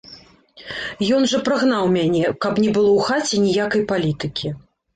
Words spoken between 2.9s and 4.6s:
ў хаце ніякай палітыкі!